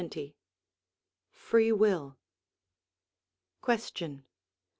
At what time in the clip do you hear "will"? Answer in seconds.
1.71-2.17